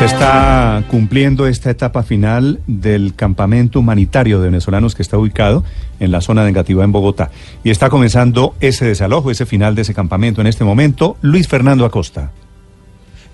[0.00, 5.62] Se está cumpliendo esta etapa final del campamento humanitario de venezolanos que está ubicado
[5.98, 7.30] en la zona negativa en Bogotá.
[7.64, 11.18] Y está comenzando ese desalojo, ese final de ese campamento en este momento.
[11.20, 12.30] Luis Fernando Acosta.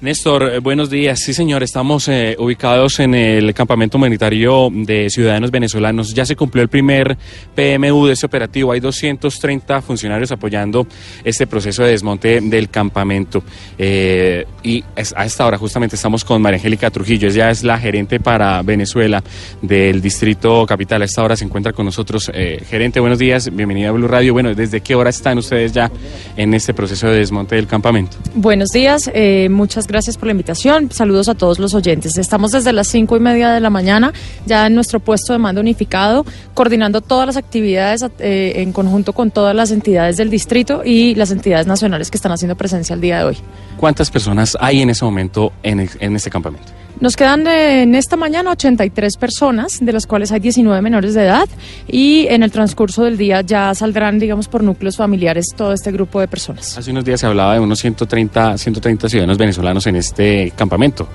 [0.07, 1.19] Néstor, eh, buenos días.
[1.19, 6.15] Sí, señor, estamos eh, ubicados en el campamento humanitario de ciudadanos venezolanos.
[6.15, 7.19] Ya se cumplió el primer
[7.57, 8.71] PMU de este operativo.
[8.71, 10.87] Hay 230 funcionarios apoyando
[11.25, 13.43] este proceso de desmonte del campamento.
[13.77, 14.85] Eh, y
[15.17, 17.27] a esta hora justamente estamos con María Angélica Trujillo.
[17.27, 19.25] Ella es la gerente para Venezuela
[19.61, 21.03] del Distrito Capital.
[21.03, 22.31] A esta hora se encuentra con nosotros.
[22.69, 23.53] gerente, buenos días.
[23.53, 24.35] Bienvenida a Blue Radio.
[24.35, 25.91] Bueno, ¿desde qué hora están ustedes ya
[26.37, 28.17] en este proceso de desmonte del campamento?
[28.37, 29.11] Buenos días.
[29.51, 30.93] muchas gracias por la invitación.
[30.93, 32.19] Saludos a todos los oyentes.
[32.19, 34.13] Estamos desde las cinco y media de la mañana
[34.45, 39.31] ya en nuestro puesto de mando unificado, coordinando todas las actividades eh, en conjunto con
[39.31, 43.19] todas las entidades del distrito y las entidades nacionales que están haciendo presencia el día
[43.19, 43.39] de hoy.
[43.79, 46.73] ¿Cuántas personas hay en ese momento en, en este campamento?
[46.99, 51.47] Nos quedan en esta mañana 83 personas, de las cuales hay 19 menores de edad,
[51.87, 56.21] y en el transcurso del día ya saldrán, digamos, por núcleos familiares todo este grupo
[56.21, 56.79] de personas.
[56.79, 61.09] Hace unos días se hablaba de unos 130, 130 ciudadanos venezolanos en este campamento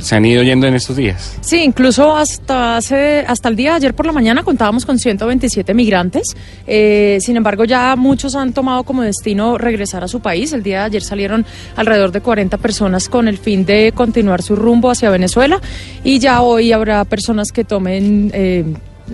[0.00, 1.36] se han ido yendo en estos días.
[1.40, 5.74] Sí, incluso hasta hace, hasta el día de ayer por la mañana contábamos con 127
[5.74, 6.36] migrantes.
[6.66, 10.52] Eh, sin embargo, ya muchos han tomado como destino regresar a su país.
[10.52, 11.44] El día de ayer salieron
[11.74, 15.60] alrededor de 40 personas con el fin de continuar su rumbo hacia Venezuela
[16.04, 18.64] y ya hoy habrá personas que tomen eh,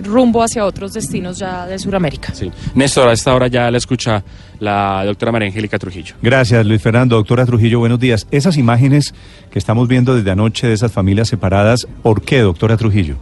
[0.01, 2.33] rumbo hacia otros destinos ya de Sudamérica.
[2.33, 2.51] Sí.
[2.75, 4.23] Néstor, a esta hora ya la escucha
[4.59, 6.15] la doctora María Angélica Trujillo.
[6.21, 7.15] Gracias, Luis Fernando.
[7.15, 8.27] Doctora Trujillo, buenos días.
[8.31, 9.13] Esas imágenes
[9.51, 13.17] que estamos viendo desde anoche de esas familias separadas, ¿por qué, doctora Trujillo?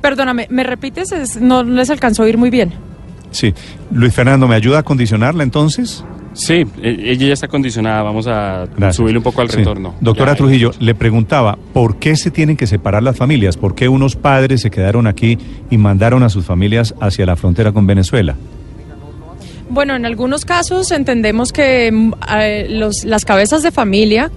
[0.00, 1.40] Perdóname, ¿me repites?
[1.40, 2.72] no les alcanzó a oír muy bien.
[3.30, 3.54] Sí.
[3.92, 6.04] Luis Fernando, ¿me ayuda a condicionarla entonces?
[6.40, 9.94] Sí, e, ella ya está condicionada, vamos a subirle un poco al retorno.
[10.00, 13.58] Doctora Trujillo, le preguntaba, ¿por qué se tienen que separar las familias?
[13.58, 15.38] ¿Por qué unos padres se quedaron aquí
[15.70, 18.36] y mandaron a sus familias hacia la frontera con Venezuela?
[19.68, 22.12] Bueno, en algunos casos entendemos que mm,
[23.04, 24.30] las cabezas de familia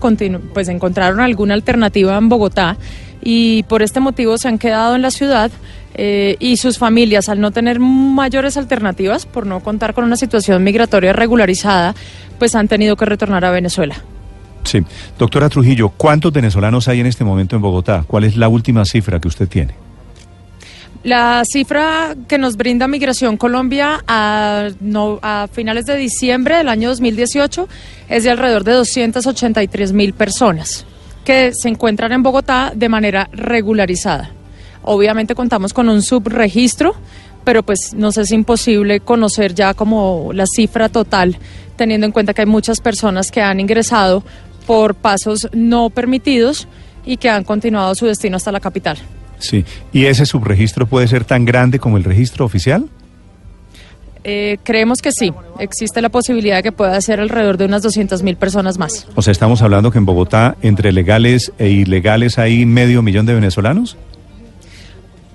[0.53, 2.78] pues encontraron alguna alternativa en Bogotá
[3.24, 5.52] y por este motivo se han quedado en la ciudad
[5.95, 10.63] eh, y sus familias, al no tener mayores alternativas, por no contar con una situación
[10.63, 11.95] migratoria regularizada,
[12.39, 13.95] pues han tenido que retornar a Venezuela.
[14.63, 14.81] Sí.
[15.19, 18.05] Doctora Trujillo, ¿cuántos venezolanos hay en este momento en Bogotá?
[18.07, 19.75] ¿Cuál es la última cifra que usted tiene?
[21.03, 24.69] La cifra que nos brinda Migración Colombia a,
[25.21, 27.67] a finales de diciembre del año 2018
[28.07, 30.85] es de alrededor de 283 mil personas
[31.25, 34.31] que se encuentran en Bogotá de manera regularizada.
[34.83, 36.94] Obviamente contamos con un subregistro,
[37.44, 41.38] pero pues nos es imposible conocer ya como la cifra total,
[41.75, 44.23] teniendo en cuenta que hay muchas personas que han ingresado
[44.67, 46.67] por pasos no permitidos
[47.05, 48.97] y que han continuado su destino hasta la capital.
[49.39, 52.88] Sí, ¿y ese subregistro puede ser tan grande como el registro oficial?
[54.23, 55.33] Eh, creemos que sí.
[55.59, 59.05] Existe la posibilidad de que pueda ser alrededor de unas 200 mil personas más.
[59.16, 63.33] O sea, estamos hablando que en Bogotá, entre legales e ilegales, hay medio millón de
[63.33, 63.97] venezolanos.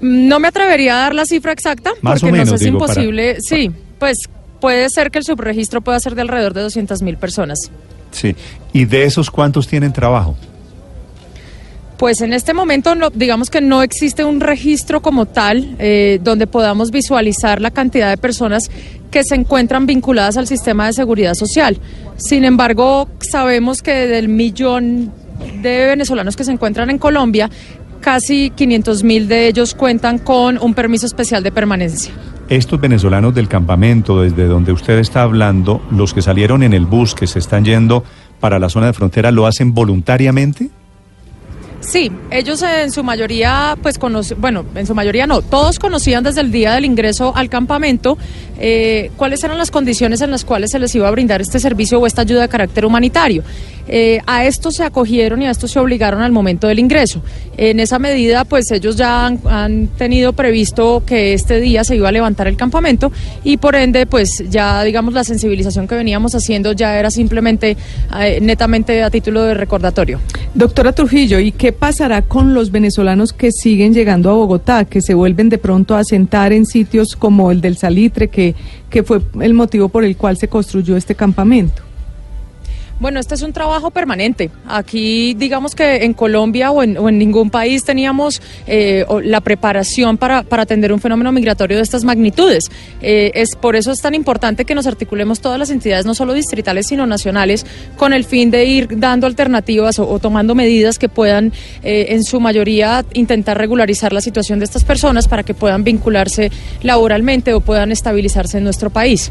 [0.00, 3.38] No me atrevería a dar la cifra exacta porque no es imposible.
[3.41, 4.19] Sí, pues
[4.60, 7.70] puede ser que el subregistro pueda ser de alrededor de 200 mil personas.
[8.10, 8.34] Sí,
[8.72, 10.37] ¿y de esos cuántos tienen trabajo?
[11.98, 16.47] Pues en este momento no, digamos que no existe un registro como tal eh, donde
[16.47, 18.70] podamos visualizar la cantidad de personas
[19.10, 21.78] que se encuentran vinculadas al sistema de seguridad social.
[22.17, 25.12] Sin embargo, sabemos que del millón
[25.61, 27.50] de venezolanos que se encuentran en Colombia,
[28.00, 32.12] casi 500 mil de ellos cuentan con un permiso especial de permanencia.
[32.49, 37.15] Estos venezolanos del campamento, desde donde usted está hablando, los que salieron en el bus,
[37.15, 38.05] que se están yendo
[38.41, 40.71] para la zona de frontera, ¿lo hacen voluntariamente?
[41.81, 46.41] Sí, ellos en su mayoría, pues conocen, bueno, en su mayoría no, todos conocían desde
[46.41, 48.19] el día del ingreso al campamento
[48.58, 52.00] eh, cuáles eran las condiciones en las cuales se les iba a brindar este servicio
[52.00, 53.43] o esta ayuda de carácter humanitario.
[53.88, 57.22] Eh, a esto se acogieron y a esto se obligaron al momento del ingreso.
[57.56, 62.12] En esa medida, pues ellos ya han, tenido previsto que este día se iba a
[62.12, 63.10] levantar el campamento
[63.43, 67.76] y por ende, pues ya digamos la sensibilización que veníamos haciendo ya era simplemente
[68.20, 70.20] eh, netamente a título de recordatorio.
[70.54, 75.14] Doctora Trujillo, ¿y qué pasará con los venezolanos que siguen llegando a Bogotá, que se
[75.14, 78.48] vuelven de pronto a sentar en sitios como el del Salitre, que,
[78.91, 81.88] que fue el motivo por el cual se construyó este campamento?
[83.00, 84.50] Bueno, este es un trabajo permanente.
[84.67, 90.93] Aquí, digamos que en Colombia o en, ningún país teníamos eh, la preparación para, atender
[90.93, 92.65] un fenómeno migratorio de estas magnitudes.
[93.00, 96.33] Eh, es por eso es tan importante que nos articulemos todas las entidades, no solo
[96.33, 97.65] distritales, sino nacionales,
[97.97, 101.53] con el fin de ir dando alternativas o, tomando medidas que puedan,
[101.85, 106.50] eh, en su mayoría, intentar regularizar la situación de estas personas para que puedan vincularse
[106.83, 109.31] laboralmente o puedan estabilizarse en nuestro país.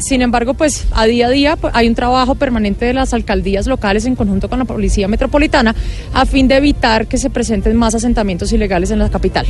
[0.00, 3.66] Sin embargo, pues a día a día pues, hay un trabajo permanente de las alcaldías
[3.66, 5.74] locales en conjunto con la Policía Metropolitana
[6.12, 9.46] a fin de evitar que se presenten más asentamientos ilegales en la capital.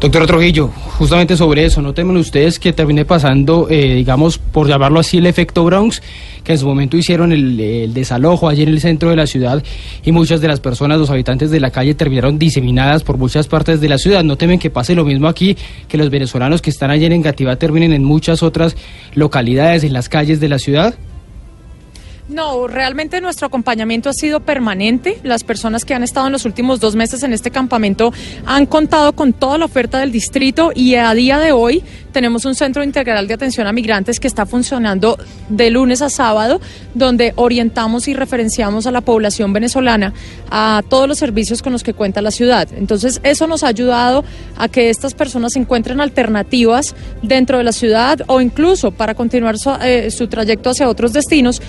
[0.00, 5.00] Doctora Trujillo, justamente sobre eso, ¿no temen ustedes que termine pasando, eh, digamos, por llamarlo
[5.00, 6.00] así, el efecto Bronx,
[6.44, 9.60] que en su momento hicieron el, desalojo allí en el centro de la ciudad
[10.04, 13.80] y muchas de las personas, los habitantes de la calle, terminaron diseminadas por muchas partes
[13.80, 14.22] de la ciudad?
[14.22, 15.56] ¿No temen que pase lo mismo aquí,
[15.88, 18.76] que los venezolanos que están allí en Engativá terminen en muchas otras
[19.14, 20.94] localidades, en las calles de la ciudad?
[22.28, 25.18] No, realmente nuestro acompañamiento ha sido permanente.
[25.22, 28.12] Las personas que han estado en los últimos dos meses en este campamento
[28.44, 31.82] han contado con toda la oferta del distrito y a día de hoy
[32.12, 36.60] tenemos un centro integral de atención a migrantes que está funcionando de lunes a sábado,
[36.94, 40.12] donde orientamos y referenciamos a la población venezolana
[40.50, 42.68] a todos los servicios con los que cuenta la ciudad.
[42.76, 44.24] Entonces, eso nos ha ayudado
[44.56, 49.70] a que estas personas encuentren alternativas dentro de la ciudad o incluso para continuar su,
[49.82, 51.62] eh, su trayecto hacia otros destinos,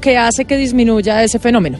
[0.00, 1.78] que hace que disminuya ese fenómeno.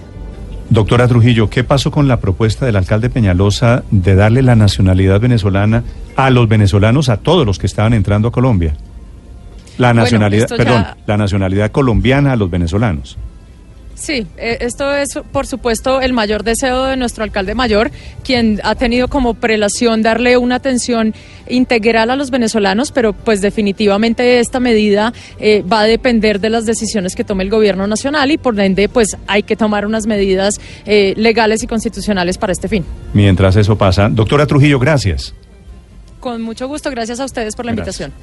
[0.70, 5.82] Doctora Trujillo, ¿qué pasó con la propuesta del alcalde Peñalosa de darle la nacionalidad venezolana
[6.14, 8.74] a los venezolanos, a todos los que estaban entrando a Colombia?
[9.78, 13.16] La nacionalidad, bueno, perdón, la nacionalidad colombiana a los venezolanos.
[13.98, 17.90] Sí, eh, esto es por supuesto el mayor deseo de nuestro alcalde mayor,
[18.22, 21.14] quien ha tenido como prelación darle una atención
[21.48, 26.64] integral a los venezolanos, pero pues definitivamente esta medida eh, va a depender de las
[26.64, 30.60] decisiones que tome el gobierno nacional y por ende pues hay que tomar unas medidas
[30.86, 32.84] eh, legales y constitucionales para este fin.
[33.12, 35.34] Mientras eso pasa, doctora Trujillo, gracias.
[36.20, 38.00] Con mucho gusto, gracias a ustedes por la gracias.
[38.00, 38.22] invitación.